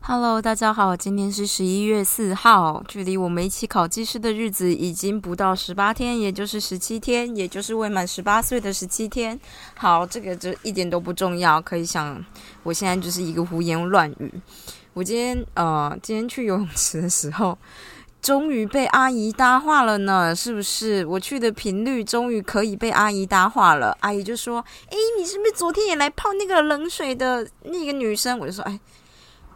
[0.00, 9.40] Hello，大家好，今天是十一月四号，距离我们一起考技师的日子已经不到十八天，也就是十七天，也就是未满十八岁的十七天。
[9.74, 12.24] 好，这个就一点都不重要，可以想，
[12.62, 14.32] 我现在就是一个胡言乱语。
[14.94, 17.58] 我今天呃，今天去游泳池的时候，
[18.22, 21.04] 终于被阿姨搭话了呢，是不是？
[21.06, 23.94] 我去的频率终于可以被阿姨搭话了。
[24.00, 28.78] 阿姨就说：“诶，你是不是昨天也来泡那个冷水的那个女生？”我就说：“哎。”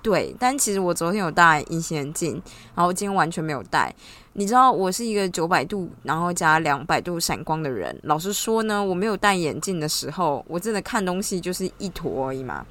[0.03, 2.41] 对，但其实我昨天有戴隐形眼镜，
[2.77, 3.93] 然后今天完全没有戴。
[4.35, 7.99] 你知道我是一个九百度，然后加两百度闪光的人。
[8.05, 12.65] 老实说呢，我没有戴眼镜的时候，我真的看东西就是一坨而已嘛。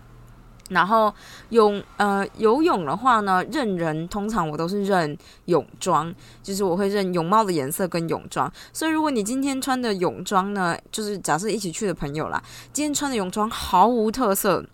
[0.69, 1.13] 然后
[1.49, 8.51] 泳呃游泳的话呢，认人通常我都是认泳装，就是我会认泳帽的颜色跟泳装。
[8.73, 12.41] 所以如果你今天穿的泳装呢，就是假设一起去的朋友啦，
[12.73, 14.65] 今天穿的泳装毫无特色。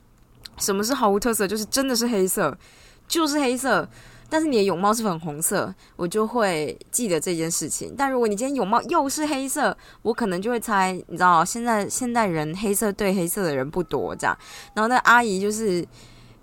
[0.58, 1.48] 什么是毫无特色？
[1.48, 2.56] 就是真的是黑色，
[3.08, 3.88] 就是黑色。
[4.32, 7.94] 但是你的泳帽是粉红色，我就会记得这件事情。
[7.98, 14.38] 但如果你今天泳帽又是黑色，我可能就会猜，你知道，现在现代人黑色对黑色的人不多，这样。
[14.74, 15.86] 然后那阿姨就是，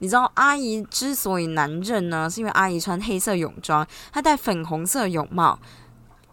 [0.00, 5.58] 你知道，阿姨之所以难认呢，是因为阿姨穿黑色泳装，她戴粉红色泳帽。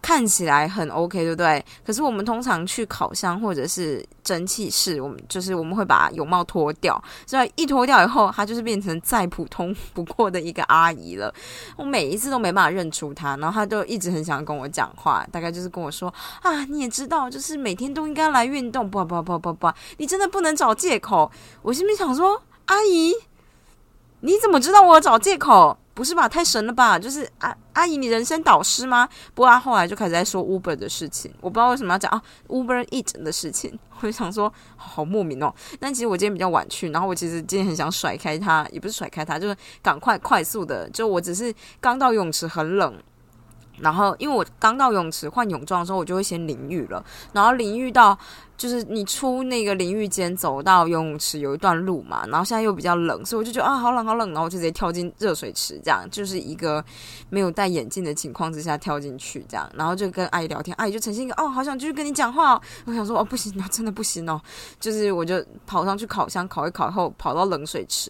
[0.06, 1.66] 看起来很 OK，对不对？
[1.84, 11.34] 可是我们通常去烤箱或者是蒸汽室，我们就是我们会把泳帽脱掉，所以一脱掉以后，她就是变成再普通不过的一个阿姨了。
[11.76, 21.32] 我每一次都没办法认出她，然后她就一直很想跟我讲话，大概就是跟我说啊，你也知道，就是每天都应该来运动，不不不不不，你真的不能找借口。
[21.64, 23.12] 我心里想说，阿姨，
[24.20, 25.80] 你怎么知道我找借口？
[25.96, 26.28] 不是吧？
[26.28, 27.00] 太神了吧！
[27.00, 29.08] 就是阿阿姨，你人生导师吗？
[29.34, 33.80] 不过她后来就开始在说 Uber 的事情，我不知道为什么要讲啊 Uber Eat 的事情。
[34.02, 35.52] 我就想说，好莫名哦。
[35.80, 40.90] 但其实我今天比较晚去，然后我其实今天很想甩开他，也不是甩开他，就是赶快快速的。
[40.90, 43.02] 就我只是刚到泳池，很冷。
[43.80, 47.04] 然后，因为我刚到泳池换泳装的时候，我就会先淋浴了。
[47.34, 48.18] 然后淋浴到，
[48.58, 52.26] 就是你出那个淋浴间走到游泳池有一段路嘛。
[52.28, 56.84] 然后现在又比较冷，所以我就觉得啊，好冷好冷，然后我就直接跳进热水池，这样就是一个
[57.30, 62.60] 没有戴眼镜的情况之下跳进去，这样，然后就跟阿姨聊天，阿姨就呈现一个哦，好想继续跟你讲话。
[62.86, 64.42] 我想说哦，不行，真的不行哦，
[64.80, 68.10] 就是我就跑上去烤箱烤一烤后，跑到冷水池。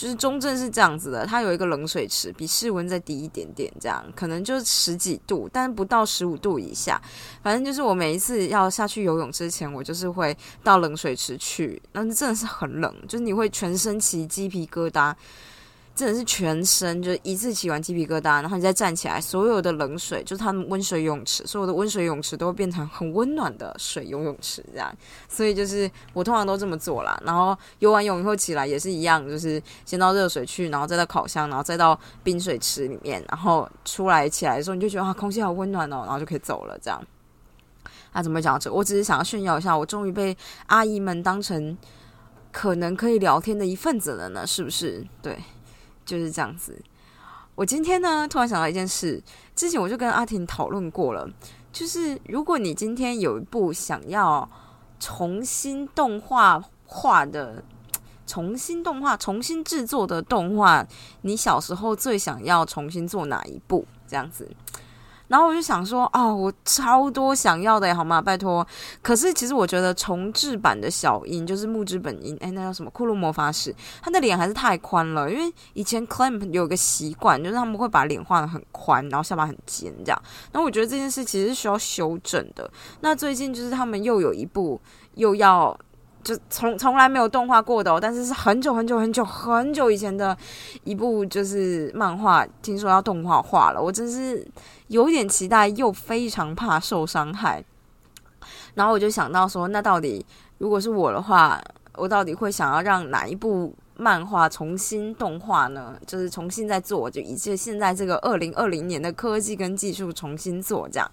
[0.00, 6.98] 就是中正是这样子的，它有一个冷水池，比室温再低一点点，这样可能就十几度，但不到十五度以下。
[7.42, 10.34] 反正就是我每一次要下去游泳之前，我就是会
[10.64, 15.14] 到冷水池去，那真的是很冷，就是你会全身起鸡皮疙瘩。
[16.00, 24.90] 真的是全身，就一次起完鸡皮疙瘩，然后你再站起来，所有的冷水，就是他们温水泳池，所有的温水泳池都会变成很温暖的水游泳池，这样。
[25.28, 27.20] 所以就是我通常都这么做啦。
[27.22, 36.98] 然后游完泳以后起来也是一样，就是先到热水去，然后再到烤箱，然后再到冰水池里面，然后出来起来的时候，你就觉得啊，空气好温暖哦，然后就可以走了，这样。
[38.12, 38.72] 啊，怎么讲这？
[38.72, 40.34] 我只是想要炫耀一下，我终于被
[40.68, 41.76] 阿姨们当成
[42.50, 45.06] 可能可以聊天的一份子了呢，是不是？
[45.20, 45.38] 对。
[46.10, 46.76] 就是这样子。
[47.54, 49.22] 我今天呢，突然想到一件事，
[49.54, 51.28] 之前我就跟阿婷讨论过了，
[51.72, 54.48] 就是如果你今天有一部想要
[54.98, 57.62] 重新动画化的、
[58.26, 60.84] 重新动画、重新制作的动画，
[61.20, 63.86] 你小时候最想要重新做哪一部？
[64.08, 64.50] 这样子。
[65.30, 68.20] 然后我就想说，哦，我超多想要的，好吗？
[68.20, 68.66] 拜托。
[69.00, 72.90] 可是其实我觉得重置版的小樱就是木之本樱，哎，那叫什么？
[72.90, 75.30] 库洛魔法使，他的脸还是太宽了。
[75.30, 80.22] 因为以前 Clamp 有个习惯，就是他们会把脸画的很宽，然后下巴很尖，这样。
[80.50, 82.68] 那我觉得这件事其实是需要修正的。
[83.00, 84.80] 那最近就是他们又有一部
[85.14, 85.78] 又要。
[86.22, 90.36] 就从从来没有动画过的，但是是很久很久很久很久以前的
[90.84, 94.46] 一部就是漫画，听说要动画化了，我真是
[94.88, 97.64] 有点期待，又非常怕受伤害。
[98.74, 100.24] 然后我就想到说，那到底
[100.58, 101.60] 如果是我的话，
[101.94, 105.96] 我到底会想要让哪一部漫画重新动画呢？
[106.06, 111.10] 就是重新再做，就以这现在这个二零二零年的科技跟技术重新做这样。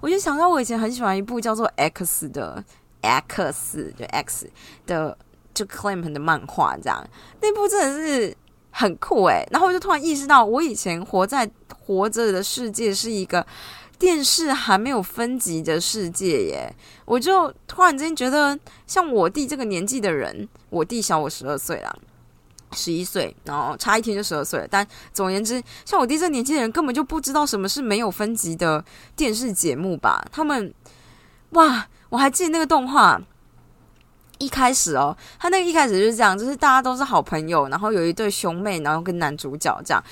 [0.00, 2.62] 我就想到我以前很喜欢一部叫做《X》的。
[3.02, 4.50] X 就 X
[4.86, 5.16] 的
[5.52, 7.06] 就 Clamp 的漫画这样，
[7.42, 8.34] 那部真的是
[8.70, 9.46] 很酷诶。
[9.50, 11.48] 然后我就突然意识到，我以前活在
[11.84, 13.46] 活着的世界是一个
[13.98, 16.74] 电视还没有分级的世界耶。
[17.04, 21.94] 我就突然间觉得，像我弟这个年纪的人，我弟小我十二岁啦，
[22.72, 24.66] 十一岁，然后差一天就十二岁了。
[24.70, 28.82] 但总而言之，像我弟这年纪的人，根本就不知道什么是没有分级的
[29.14, 30.24] 电视节目吧？
[30.32, 30.72] 他们。
[31.52, 33.20] 哇，我还记得那个动画。
[34.38, 40.02] 一开始哦，他那个一开始就是这样，就是大家都是好朋友，然后有一对兄妹，然后跟男主角这样，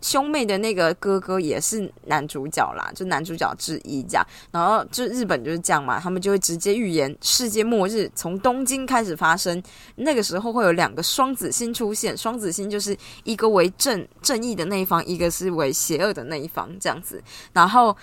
[0.00, 9.62] 兄妹的那个哥哥也是男主角啦，就男主角之一这样，然后就日本就是这样嘛，他们就会直接预言世界末日从东京开始发生，
[9.96, 17.94] 那个时候会有两个双子星出现，双子星就是一个为正正义的那一方，一个是为邪恶的那一方这样子，然后。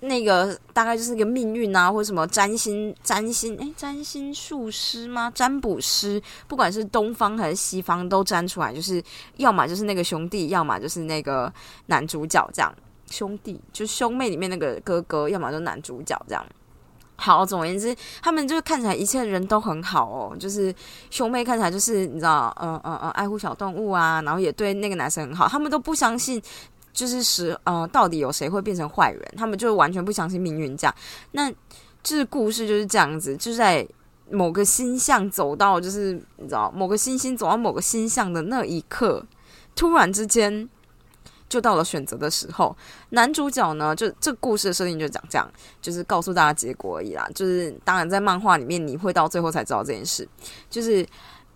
[0.00, 5.30] 那个大概就是个命运啊，或者什么占星、占星，诶，占星术师吗？
[5.34, 9.02] 占卜师，不管是东方还是西方，都占出来，就是
[9.38, 11.52] 要么就是那个兄弟，要么就是那个
[11.86, 12.72] 男主角这样。
[13.10, 16.46] 兄弟就是兄妹里面那个哥哥，要么就男主角这样。
[17.16, 20.72] 好，总而言之，他们就是看起来一切人都很好哦，就是
[21.10, 26.40] 兄妹看起来就是你知道，嗯嗯嗯，爱护小动物啊，然后也对那个男生很好，他们都不相信。
[26.92, 29.34] 就是是呃，到底有谁会变成坏人？
[29.36, 30.94] 他们就完全不相信命运这样。
[31.32, 31.50] 那
[32.02, 33.86] 就是故事就是这样子，就在
[34.30, 39.24] 某个星象走到，就是你知道某个星星走到某个星象的那一刻，
[39.76, 40.68] 突然之间
[41.48, 42.76] 就到了选择的时候。
[43.10, 45.48] 男主角呢，就这故事的设定就讲这样，
[45.80, 47.28] 就是告诉大家结果而已啦。
[47.34, 50.28] 就是当然在漫画里面，你会到最后才知道这件事。
[50.68, 51.06] 就是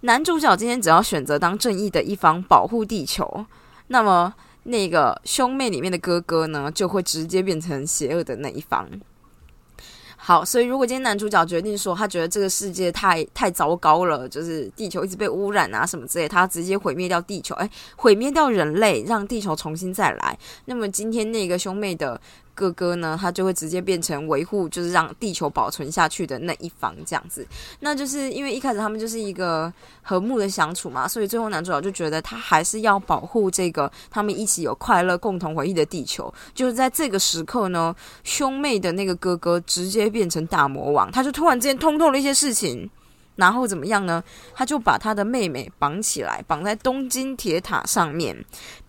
[0.02, 3.44] 男主角今天只要选择当正义的一方，保护地球，
[3.88, 4.32] 那么。
[4.64, 8.88] 那个兄妹里面的哥哥呢，就会直接变成邪恶的那一方。
[10.16, 20.38] 好，所以如果今天男主角决定说，他觉得这个世界太太糟糕了，就是地球一直被污染啊什么之类，他直接毁灭掉地球，哎，毁灭掉人类，让地球重新再来。
[20.66, 22.20] 那么今天那个兄妹的。
[22.54, 27.46] 哥哥呢，他就会直接变成维护，就是让地球保存下去的那一方，这样子。
[27.80, 29.72] 那就是因为一开始他们就是一个
[30.02, 36.32] 和睦的相处嘛，所以最后男主角就觉得他还是要保护这个他们一起有快乐共同回忆的地球。
[36.54, 37.94] 就是在这个时刻呢，
[38.24, 42.90] 兄妹的那个哥哥直接变成大魔王，他就突然之间通透了一些事情。
[43.36, 44.22] 然后怎么样呢？
[44.54, 48.36] 他就把他的妹妹绑起来，绑在东京铁塔上面，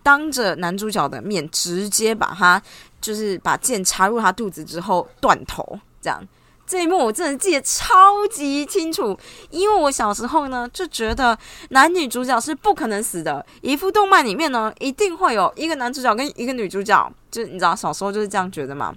[0.02, 2.62] 当着男主角的面，直接把他
[3.00, 5.78] 就是把剑插入他肚子之后断头。
[6.00, 6.22] 这样
[6.66, 9.18] 这一幕我真的记得超级清楚，
[9.50, 11.36] 因为我小时候呢就觉得
[11.70, 13.44] 男女主角是不可能死的。
[13.60, 18.94] 一部动漫里面呢，一定会有一个男主角跟一个女主角，就你知道小时候就是这样觉得嘛。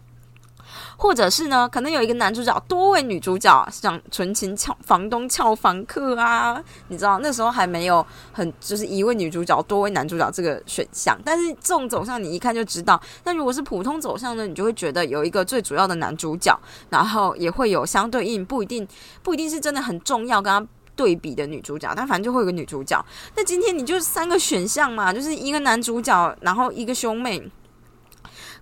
[0.97, 11.17] 或者是呢，可能有一个男主角，多位女主角，像纯情俏房东俏房客啊，你知道那时候还没有很就是一位女主角多位男主角这个选项。
[11.23, 16.57] 但是这种走向你一看就知道，那如果是普通走向呢，你就会觉得有一个最主要的男主角，
[16.89, 18.87] 然后也会有相对应不一定
[19.23, 23.03] 不一定是真的很重要跟他对比的女主角，但反正就会有个女主角。
[23.35, 27.49] 那今天你就三个选项嘛，就是一个男主角，然后一个兄妹。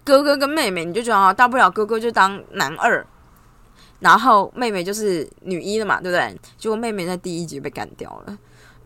[0.06, 3.06] 哥哥跟妹妹，你就觉得啊，大不了哥哥就当男二，
[4.00, 6.40] 然后妹妹就是女一了嘛，对不对？
[6.57, 8.38] 结果妹妹在第一集被干掉了，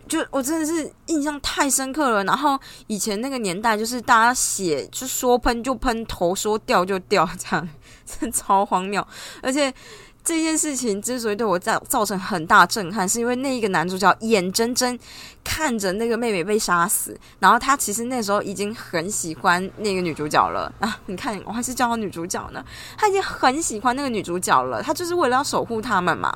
[0.08, 2.24] 就我真的是印象太深刻了。
[2.24, 2.58] 然后
[2.88, 7.70] 以前那个年代，就是大家写就说喷就喷头，说掉就掉，这样
[8.06, 9.06] 真超荒谬，
[9.44, 9.72] 而且。
[10.30, 14.96] 这件事情之所以对我造造成很大震撼，是因为那一个男主角眼睁睁
[15.44, 21.00] 看着那个妹妹被杀死，然后他其实那时候已经很喜欢那个女主角了啊！
[21.08, 22.64] 你看，我还是叫她女主角呢，
[22.96, 26.32] 他已经很喜欢那个女主角了，他就是为了要守护他们嘛。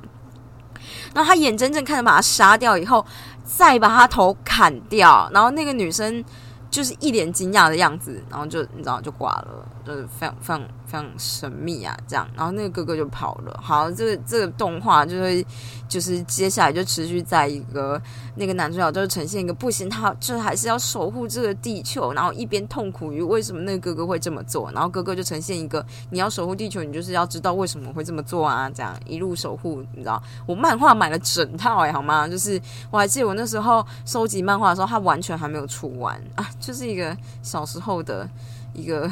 [1.13, 3.05] 然后他眼睁睁看着把她杀掉以后，
[3.45, 6.25] 再把她头砍掉，然后那个女生
[6.71, 10.61] 就是一脸惊讶的样子，然后就你知道就挂了，就是非常非常。
[10.85, 13.59] 非常神秘啊，这样，然后那个哥哥就跑了。
[13.59, 15.43] 好，这个这个动画就会，
[15.87, 17.99] 就是接下来就持续在一个
[18.35, 30.21] 那个男主角就是呈现一个不行，他就还是要守护这个地球，然后一边痛苦于为什么那个哥哥会这么做，然后哥哥就呈现一个你要守护地球，你就是要知道为什么会这么做啊，这样一路守护，你知道？
[30.45, 32.27] 我漫画买了整套哎，好吗？
[32.27, 32.61] 就是
[32.91, 38.29] 我还记得我那时候收集漫画的时候，它完全还没有出完啊，就是一个小时候的
[38.73, 39.09] 一个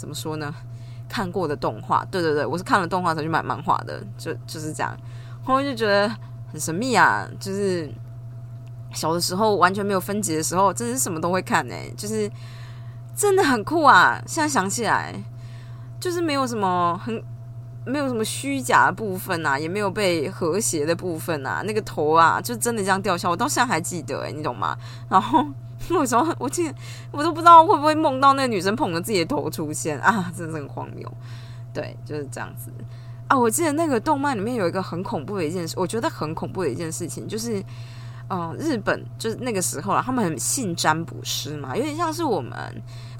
[0.00, 0.54] 怎么说呢？
[1.06, 4.96] 看过的动画，对对对，我是看了动画才去买漫画的，就就是这样。
[5.44, 6.08] 后面就觉得
[6.50, 7.92] 很神秘啊，就是
[8.94, 12.30] 小的时候完全没有分级的时候，真是什么都会看呢，就是
[13.14, 14.22] 真的很酷啊。
[14.26, 15.14] 现在想起来，
[16.00, 17.22] 就是没有什么很
[17.84, 24.78] 没有什么虚假的部分啊，也没有被和谐的部分啊，那个头啊，就真的这样掉下，我到现在还记得，哎，你懂吗？
[25.10, 25.44] 然后。
[25.88, 26.74] 有时候我记得
[27.10, 31.10] 我都不知道会不会梦到那个女生捧着自己的头出现啊， 真的很荒谬。
[31.72, 32.70] 对，就是这样子
[33.28, 33.38] 啊。
[33.38, 37.62] 我记得那个动漫里面有一个很恐怖的一件事，我觉得很恐怖的一件事情就是，
[38.28, 42.52] 嗯，日本就是那个时候啊，他们很信占卜师嘛，有点像是我们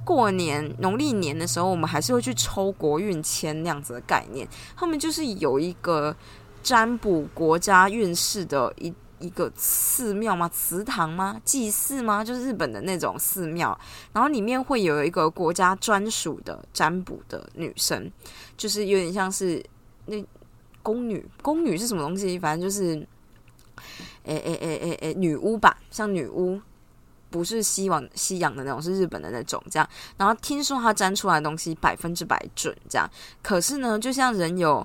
[0.05, 4.47] 过年农历年的时候，我们还是会去抽国运签那样子的概念。
[4.77, 6.15] 他们就是有一个
[6.63, 10.49] 占卜国家运势的一一个寺庙吗？
[10.49, 11.41] 祠堂吗？
[11.45, 12.25] 祭祀吗？
[12.25, 13.79] 就是日本的那种寺庙，
[14.13, 18.11] 然后里面会有一个国家专属的占卜的女生，
[18.57, 19.65] 就是有点像是
[20.07, 20.25] 那
[20.83, 21.25] 宫女。
[21.43, 22.39] 宫女是什么东西？
[22.39, 22.95] 反正就是，
[24.25, 26.61] 诶诶诶诶诶，女巫吧，像女巫。
[27.33, 29.89] 不是西往西洋的那种，是日本的那种这样。
[30.17, 33.09] 然后听说他粘出来的东西百分之百准这样。
[33.41, 34.85] 可是呢，就像人有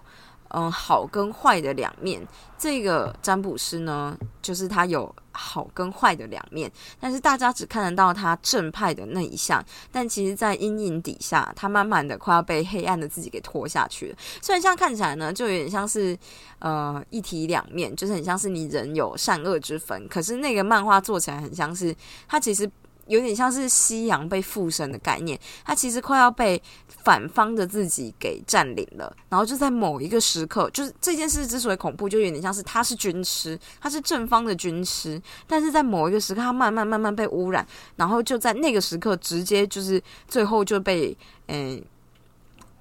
[0.56, 2.26] 嗯好跟坏的两面，
[2.58, 5.14] 这个占卜师呢，就是他有。
[5.38, 14.18] 好跟坏的两面，但是大家只看得到他正派的那一项，但其实，在阴影底下，他慢慢的快要被黑暗的自己给拖下去了。
[14.42, 16.18] 虽然这样看起来呢，就有点像是
[16.60, 21.94] 呃一体两面，就是很像是你人有善恶之分，可是那个漫画做起来很像是
[22.30, 22.72] 他其实。
[23.08, 29.16] 有点像是西洋被附身的概念，他其实快要被反方的自己给占领了。
[29.30, 41.16] 然后就在某一个时刻，就是这件事之所以恐怖，就有点像是他是军师，他是正方的军师，但是在某一个时刻，他慢慢慢慢被污染，然后就在那个时刻，直接就是最后就被
[41.48, 41.82] 嗯，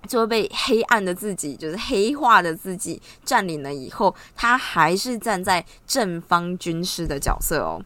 [0.08, 3.74] 就被黑暗的自己，就是黑化的自己占领了。
[3.74, 7.82] 以后他还是站在正方军师的角色哦。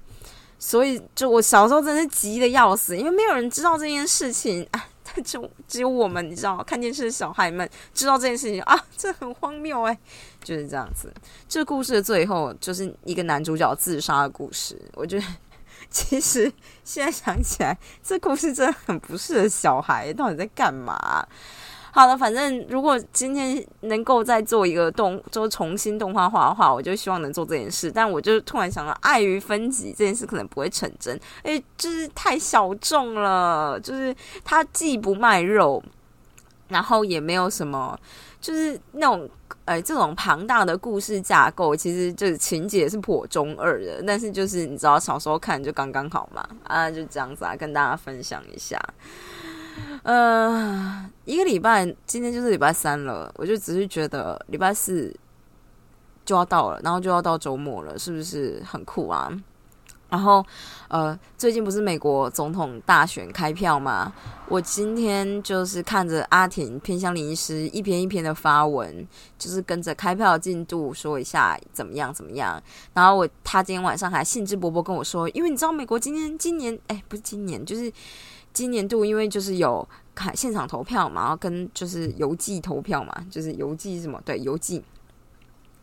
[0.58, 4.84] 所以，就我小时候真的是急的要死，因为没有人知道这件事情啊，
[5.24, 9.98] 就只有我们，你知道，看电视的小孩们知道这件事情啊， 这很荒谬哎，
[10.42, 11.12] 就是这样子。
[11.48, 14.80] 这故事的最后就是一个男主角自杀的故事。
[14.94, 15.24] 我觉得，
[15.90, 21.26] 其实现在想起来，这故事真的很不适合小孩，到底在干嘛？
[21.98, 27.90] 好了，反正如果今天能够再做一个动，就重新动画化的话，我就希望能做这件事。
[27.90, 34.14] 但我就突然想到，碍于分级这件事可能不会成真，哎，就是太小众了，就是
[34.44, 35.82] 它既不卖肉，
[36.68, 37.98] 然后也没有什么，
[38.40, 39.28] 就是那种，
[39.64, 44.00] 哎，这种庞大的故事架构，其实就是情节是颇中二的。
[44.06, 48.80] 但是就是你知道，小时候看就刚刚好嘛，啊，就这样子啊，跟大家分享一下。
[50.02, 55.14] 呃，一个礼拜，今天就是礼拜三了，我就只是觉得礼拜四
[56.24, 59.30] 就要到了，然后就要到周末了，是不是很酷啊？
[60.10, 60.42] 然后，
[60.88, 64.10] 呃，最近不是美国总统大选开票吗？
[64.48, 69.06] 我今天就是看着阿婷偏向林医师一篇一篇的发文，
[69.38, 72.58] 就是跟着开票进度说一下怎么样怎么样。
[72.94, 77.92] 然后我他今天晚上还兴致勃勃跟我说，因为你知道美国今天今年哎不是今年就是。
[78.58, 84.82] 今年度因为就是有看现场投票嘛，然后跟就是邮寄投票嘛，就是邮寄什么对邮寄，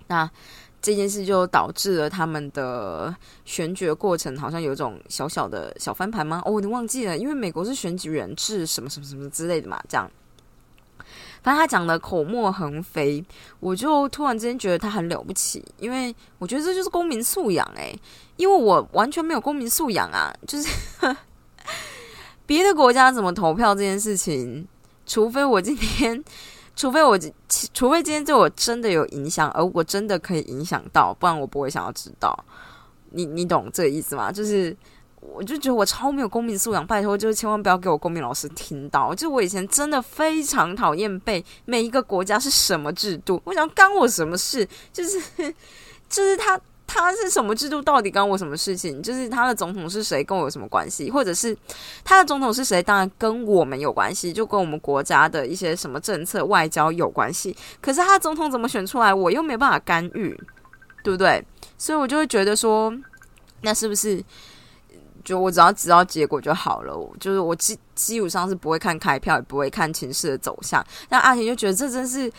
[0.08, 0.30] 那
[0.82, 3.16] 这件事就导致了他们的
[3.46, 6.42] 选举过程好像有种小小的小翻盘吗？
[6.44, 10.12] 哦，我忘记了，因为美国是选举人制什么什么什么之类的嘛，这样。
[11.42, 13.24] 反正他讲的口沫横飞，
[13.62, 17.98] 我就突然之间觉得他很了不起，因为我觉得这就是公民素养诶，
[18.36, 20.68] 因为我完全没有公民素养啊，就是。
[22.46, 24.68] 别的国家怎么投票这件事情，
[25.06, 26.24] 除非我今天，
[26.76, 27.18] 除非我，
[27.74, 32.38] 除非今天对我真的有影响，而我真的可以影响到，不然我不会想要知道。
[33.12, 34.32] 你你懂这个意思吗？
[34.32, 34.76] 就是，
[35.22, 39.16] 我就觉得我超没有公民素养，拜托，就是千万不要给我公民老师听到。
[39.16, 44.68] 就我以前真的非常讨厌被每一个国家是什么制度，我想干我什么事？
[44.92, 45.20] 就是，
[46.10, 46.60] 就是他。
[46.88, 47.82] 他是什么制度？
[47.82, 49.02] 到底关我什么事情？
[49.02, 51.10] 就是他的总统是谁，跟我有什么关系？
[51.12, 51.56] 或者是
[52.04, 52.82] 他的总统是谁？
[52.82, 57.56] 当然跟我们有关系，就跟我们国家的一些什么政策、外交有关系。
[57.82, 60.40] 可是他总统怎么选出来，我又没办法干预，
[61.04, 61.44] 对不对？
[61.78, 62.94] 所以我就会觉得说，
[63.62, 64.24] 那是不是？
[65.26, 70.86] 就我只要知道结果就好了，就是我基基本上是不会看开票，也不会看情势的走向。
[71.10, 72.32] 但阿田就觉得这真是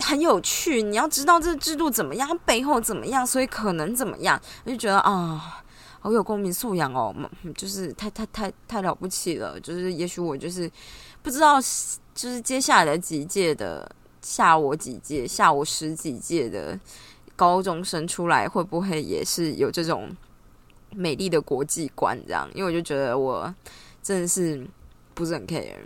[0.00, 5.62] 很有趣，你要知道这个制度怎么样，背后怎么样，所以可能怎么样，我就觉得啊，
[6.00, 7.14] 好有公民素养哦，
[7.56, 9.58] 就是太太太太了不起了。
[9.60, 10.68] 就是也许我就是
[11.22, 13.88] 不知道，就是接下来的几届的
[14.20, 16.76] 下我几届，下我十几届的
[17.36, 20.10] 高中生出来，会不会也是有这种？
[20.96, 23.52] 美丽的国际观，这样，因为我就觉得我
[24.02, 24.66] 真的是
[25.14, 25.76] 不是很 care，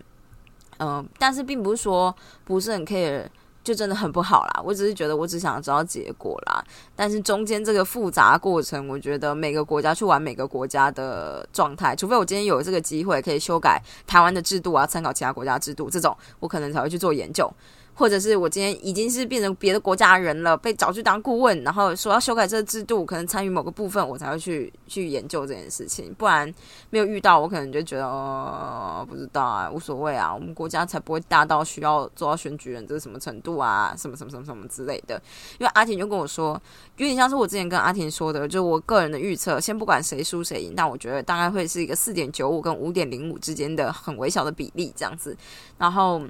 [0.78, 3.24] 嗯，但是并不是说不是很 care
[3.64, 4.62] 就真的很不好啦。
[4.64, 6.64] 我只是觉得我只想知道结果啦。
[6.96, 17.52] 但是中间这个复杂过程，我觉得每个国家去玩每个国家的状态，除非我今天有这个机会可以修改台湾的制度啊，参考其他国家制度这种，我可能才会去做研究。
[17.98, 26.14] 或者是我今天已经是变成别的国家人了，被找去当顾问，然后说要修改这个制度，可能参与某个部分，我才会去去研究这件事情。
[26.14, 26.54] 不然
[26.90, 35.20] 没有遇到，我可能就觉得哦，不知道啊，无所谓啊，我们国家才不会大到需要做到选举人这是什么程度啊，什么什么什么什么之类的。
[35.58, 36.52] 因为阿婷就跟我说，
[36.98, 45.36] 有点像是我之前跟阿婷说的，就我个人的预测，先不管谁输谁赢，但我觉得大概会是一个四点九五跟五点零五之间的很微小的比例这样子。
[45.76, 46.22] 然后，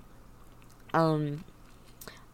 [0.92, 1.38] 嗯。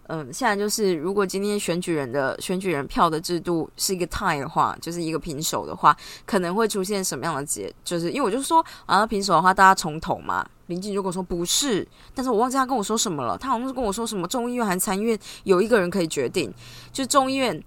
[0.09, 5.97] 嗯，现在就是，如果今天选举人的选举人票的制度是一个 tie 的话，就是一个平手的话，
[6.27, 7.73] 可能会出现什么样的结？
[7.83, 10.47] 就是因为我就说，啊，平手的话，大家重投嘛。
[10.67, 13.37] 林静如果说不是，但是我忘记他跟我说什么了。
[13.37, 16.53] 他好像是跟我说什么众议院还是参议院有一个人可以决定，
[16.93, 17.63] 就众议院。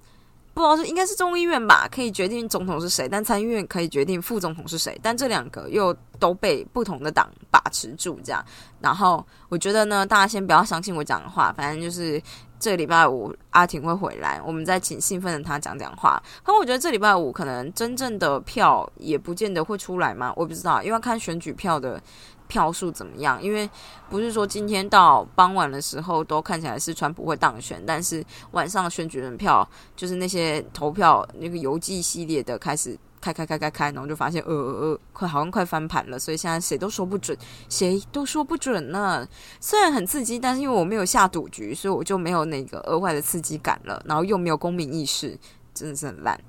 [0.58, 8.44] 不知道是应该是众议院吧，可以决定总统是谁，但参议院可以决定副总统是谁，但这两个又都被不同的党把持住，这样。
[8.82, 12.20] 然后我觉得呢，大家先不要相信我讲的话，反正就是
[12.60, 16.20] 这礼拜五阿婷会回来，我们再请兴奋的他讲讲话。
[16.44, 22.02] 可我觉得这礼拜五可能真正的票也不见得会出来嘛，我不知道，因为看选举票的。
[22.48, 23.42] 票数怎么样？
[23.42, 23.70] 因为
[24.10, 37.38] 不是说今天到傍晚的时候都看起来是川普会当选，但是晚上选举人票就是那些投票那个邮寄系列的开始开开开开开，然后就发现呃呃呃，快好像快翻盘了，所以现在谁都说不准，
[37.70, 39.28] 谁都说不准呢。
[39.60, 45.38] 虽然很刺激，但是因为我没有下赌局，所以我就没有那个额外的刺激感了，然后又没有公民意识，
[45.74, 46.40] 真的是很烂。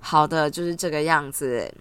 [0.00, 1.72] 好的，就是这个样子。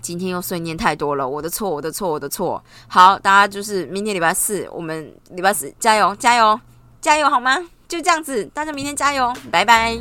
[0.00, 2.62] 今天又碎念太多了，我的错，我的错，我的错。
[2.88, 6.58] 好，大家就是明天礼拜四，我们礼拜四加油，加油，
[7.00, 7.58] 加油，好吗？
[7.88, 10.00] 就这样子，大家明天加油，拜拜。